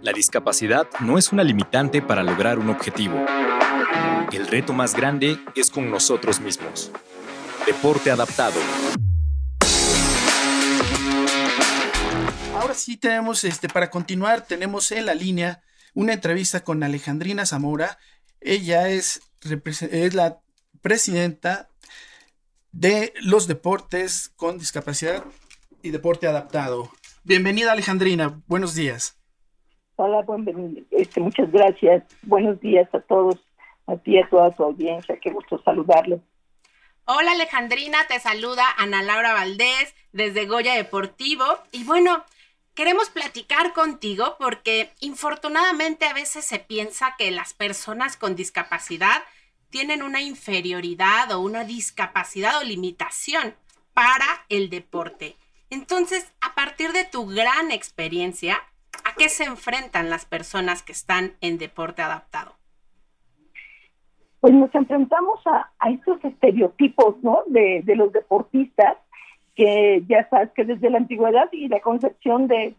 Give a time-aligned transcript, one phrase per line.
[0.00, 3.16] La discapacidad no es una limitante para lograr un objetivo.
[4.30, 6.92] El reto más grande es con nosotros mismos.
[7.66, 8.60] Deporte adaptado.
[12.54, 15.62] Ahora sí tenemos, este, para continuar, tenemos en la línea
[15.94, 17.98] una entrevista con Alejandrina Zamora.
[18.40, 19.20] Ella es,
[19.90, 20.38] es la
[20.80, 21.68] presidenta
[22.70, 25.24] de los deportes con discapacidad
[25.82, 26.92] y deporte adaptado.
[27.26, 29.18] Bienvenida Alejandrina, buenos días.
[29.96, 30.24] Hola,
[30.92, 32.04] este, muchas gracias.
[32.22, 33.34] Buenos días a todos,
[33.88, 35.18] a ti y a toda tu audiencia.
[35.20, 36.20] Qué gusto saludarlos.
[37.04, 41.44] Hola Alejandrina, te saluda Ana Laura Valdés desde Goya Deportivo.
[41.72, 42.22] Y bueno,
[42.74, 49.20] queremos platicar contigo porque infortunadamente a veces se piensa que las personas con discapacidad
[49.70, 53.56] tienen una inferioridad o una discapacidad o limitación
[53.94, 55.34] para el deporte.
[55.70, 58.56] Entonces, a partir de tu gran experiencia,
[59.04, 62.52] ¿a qué se enfrentan las personas que están en deporte adaptado?
[64.40, 67.40] Pues nos enfrentamos a, estos estereotipos, ¿no?
[67.46, 68.96] De, los deportistas,
[69.54, 72.74] que ya sabes que desde la antigüedad y la concepción de,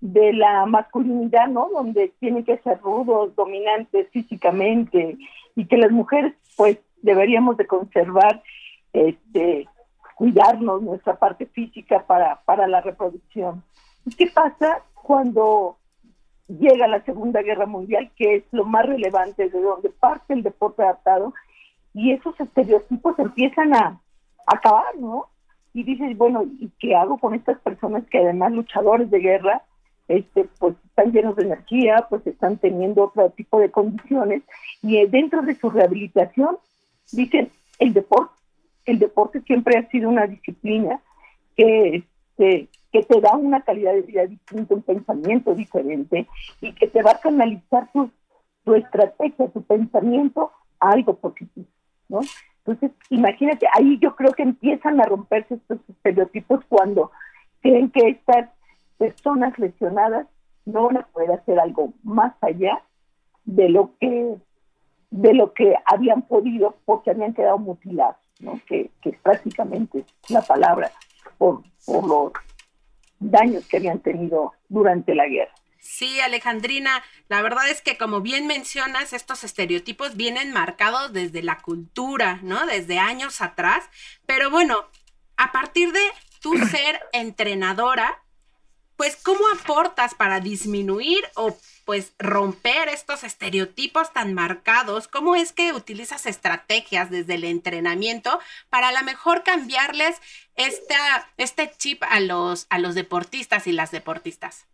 [0.00, 1.68] de la masculinidad, ¿no?
[1.70, 5.16] Donde tienen que ser rudos, dominantes físicamente
[5.56, 8.42] y que las mujeres, pues, deberíamos de conservar,
[8.92, 9.66] este,
[10.18, 13.62] cuidarnos nuestra parte física para, para la reproducción.
[14.04, 15.76] ¿Y qué pasa cuando
[16.48, 20.82] llega la Segunda Guerra Mundial, que es lo más relevante de donde parte el deporte
[20.82, 21.34] adaptado,
[21.94, 24.00] y esos estereotipos empiezan a,
[24.44, 25.26] acabar, ¿no?
[25.72, 29.62] Y dices, bueno, ¿y qué hago con estas personas que además luchadores de guerra,
[30.08, 34.42] este, pues están llenos de energía, pues están teniendo otro tipo de condiciones,
[34.82, 36.56] y dentro de su rehabilitación,
[37.12, 38.37] dicen, el deporte
[38.88, 41.00] el deporte siempre ha sido una disciplina
[41.54, 46.26] que, este, que te da una calidad de vida distinta, un pensamiento diferente
[46.62, 48.10] y que te va a canalizar tu,
[48.64, 50.50] tu estrategia, tu pensamiento
[50.80, 51.66] a algo positivo,
[52.08, 52.20] ¿no?
[52.64, 57.10] Entonces, imagínate, ahí yo creo que empiezan a romperse estos estereotipos cuando
[57.60, 58.48] creen que estas
[58.96, 60.26] personas lesionadas
[60.64, 62.82] no van a poder hacer algo más allá
[63.44, 64.36] de lo que
[65.10, 68.16] de lo que habían podido porque habían quedado mutilados
[68.66, 70.92] que, que prácticamente la palabra
[71.38, 72.32] por, por los
[73.18, 75.52] daños que habían tenido durante la guerra.
[75.80, 81.58] Sí, Alejandrina, la verdad es que como bien mencionas, estos estereotipos vienen marcados desde la
[81.58, 82.66] cultura, ¿no?
[82.66, 83.84] Desde años atrás,
[84.26, 84.76] pero bueno,
[85.36, 86.04] a partir de
[86.40, 88.22] tu ser entrenadora,
[88.96, 91.56] pues ¿cómo aportas para disminuir o
[91.88, 95.08] pues romper estos estereotipos tan marcados?
[95.08, 98.38] ¿Cómo es que utilizas estrategias desde el entrenamiento
[98.68, 100.20] para a lo mejor cambiarles
[100.54, 100.96] esta,
[101.38, 104.66] este chip a los, a los deportistas y las deportistas?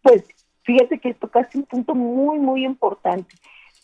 [0.00, 0.24] Pues
[0.62, 3.34] fíjate que esto casi un punto muy, muy importante,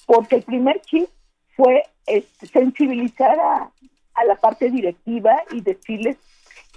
[0.06, 1.10] porque el primer chip
[1.54, 3.70] fue este, sensibilizar a,
[4.14, 6.16] a la parte directiva y decirles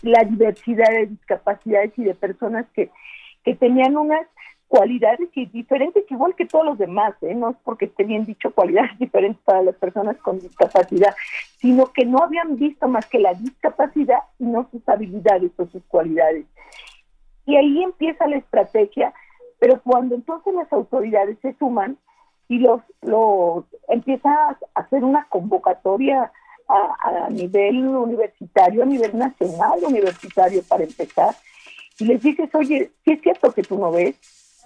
[0.02, 2.92] la diversidad de discapacidades y de personas que,
[3.46, 4.28] que tenían unas
[4.68, 7.34] cualidades y diferentes igual que todos los demás, ¿eh?
[7.34, 11.16] no es porque esté bien dicho cualidades diferentes para las personas con discapacidad,
[11.60, 15.84] sino que no habían visto más que la discapacidad y no sus habilidades o sus
[15.86, 16.46] cualidades.
[17.46, 19.14] Y ahí empieza la estrategia,
[19.60, 21.98] pero cuando entonces las autoridades se suman
[22.50, 26.32] y los, los empieza a hacer una convocatoria
[26.68, 31.34] a, nivel universitario, a nivel nacional universitario para empezar,
[32.00, 34.16] y les dices, oye, sí es cierto que tú no ves,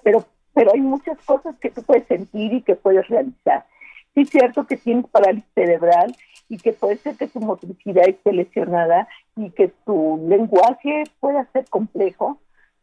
[0.04, 3.66] pero, pero hay muchas cosas que tú puedes sentir y que puedes realizar.
[4.14, 6.16] Sí es cierto que tienes parálisis cerebral
[6.50, 9.08] y que puede ser que tu motricidad esté lesionada
[9.38, 12.40] y que tu lenguaje pueda ser complejo,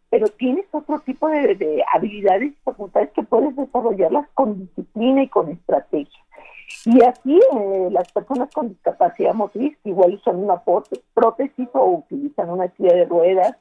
[0.09, 5.29] pero tienes otro tipo de, de habilidades y facultades que puedes desarrollarlas con disciplina y
[5.29, 6.19] con estrategia.
[6.85, 10.63] Y así eh, las personas con discapacidad motriz igual usan una
[11.15, 13.57] prótesis o utilizan una silla de ruedas,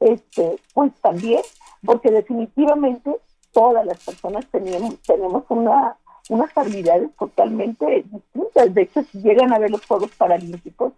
[0.00, 1.40] este, pues también
[1.84, 3.16] porque definitivamente
[3.52, 5.96] todas las personas tenemos, tenemos una,
[6.28, 8.74] unas habilidades totalmente distintas.
[8.74, 10.92] De hecho, si llegan a ver los Juegos Paralímpicos,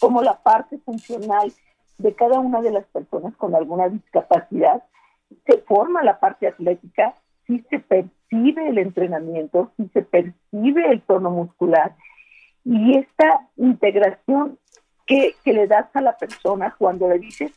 [0.00, 1.52] como la parte funcional
[1.98, 4.82] de cada una de las personas con alguna discapacidad,
[5.46, 7.14] se forma la parte atlética,
[7.46, 11.96] si se percibe el entrenamiento, si se percibe el tono muscular
[12.64, 14.58] y esta integración
[15.06, 17.52] que, que le das a la persona cuando le dices,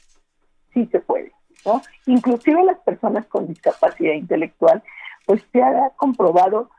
[0.74, 1.32] sí se puede.
[2.06, 4.84] Inclusive las personas con discapacidad intelectual,
[5.26, 6.70] pues se ha comprobado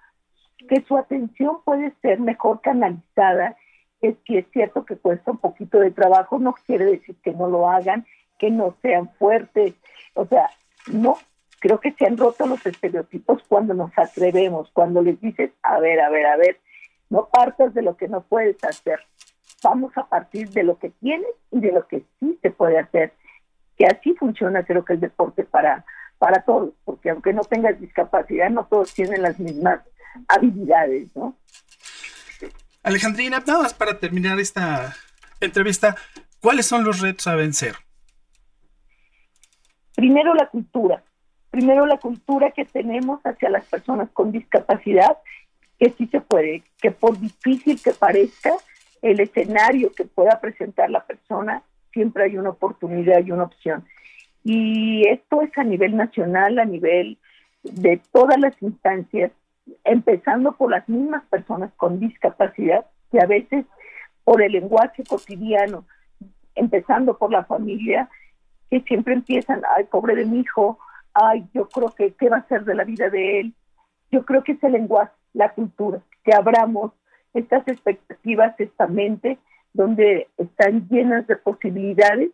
[0.68, 3.56] que su atención puede ser mejor canalizada,
[4.00, 7.48] es que es cierto que cuesta un poquito de trabajo, no quiere decir que no
[7.48, 8.06] lo hagan,
[8.38, 9.74] que no sean fuertes,
[10.14, 10.50] o sea,
[10.88, 11.16] No,
[11.60, 16.00] creo que se han roto los estereotipos cuando nos atrevemos, cuando les dices, a ver,
[16.00, 16.58] a ver, a ver,
[17.08, 18.98] no partas de lo que no puedes hacer,
[19.62, 23.12] vamos a partir de lo que tienes y de lo que sí se puede hacer.
[23.76, 25.84] Que así funciona creo que el deporte para,
[26.18, 29.80] para todos, porque aunque no tengas discapacidad, no todos tienen las mismas
[30.28, 31.36] habilidades, ¿no?
[32.82, 34.94] Alejandrina, nada más para terminar esta
[35.40, 35.96] entrevista,
[36.40, 37.76] ¿cuáles son los retos a vencer?
[39.94, 41.02] Primero la cultura,
[41.50, 45.18] primero la cultura que tenemos hacia las personas con discapacidad,
[45.78, 48.52] que sí se puede, que por difícil que parezca,
[49.02, 53.84] el escenario que pueda presentar la persona, siempre hay una oportunidad y una opción.
[54.44, 57.18] Y esto es a nivel nacional, a nivel
[57.62, 59.30] de todas las instancias,
[59.84, 63.64] empezando por las mismas personas con discapacidad, que a veces
[64.24, 65.84] por el lenguaje cotidiano,
[66.54, 68.08] empezando por la familia,
[68.70, 70.78] que siempre empiezan, ay, pobre de mi hijo,
[71.14, 73.54] ay, yo creo que, ¿qué va a ser de la vida de él?
[74.10, 76.92] Yo creo que es el lenguaje, la cultura, que abramos
[77.34, 79.38] estas expectativas, esta mente,
[79.72, 82.30] donde están llenas de posibilidades,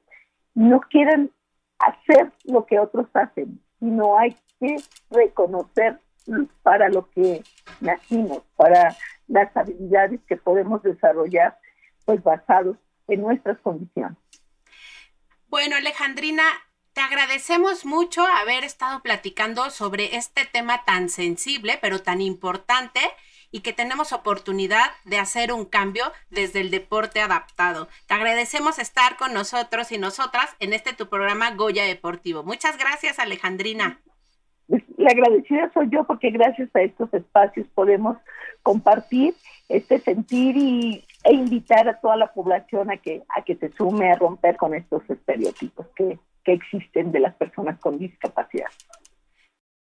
[0.54, 1.30] no quieran
[1.78, 4.76] hacer lo que otros hacen, sino hay que
[5.10, 6.00] reconocer
[6.62, 7.42] para lo que
[7.80, 8.96] nacimos, para
[9.28, 11.58] las habilidades que podemos desarrollar,
[12.04, 12.76] pues basados
[13.06, 14.18] en nuestras condiciones.
[15.48, 16.42] Bueno, Alejandrina,
[16.92, 23.00] te agradecemos mucho haber estado platicando sobre este tema tan sensible, pero tan importante
[23.50, 27.88] y que tenemos oportunidad de hacer un cambio desde el deporte adaptado.
[28.06, 32.42] Te agradecemos estar con nosotros y nosotras en este tu programa Goya Deportivo.
[32.42, 34.00] Muchas gracias, Alejandrina.
[34.98, 38.18] La agradecida soy yo porque gracias a estos espacios podemos
[38.62, 39.34] compartir
[39.68, 44.10] este sentir y, e invitar a toda la población a que, a que se sume
[44.10, 48.68] a romper con estos estereotipos que, que existen de las personas con discapacidad.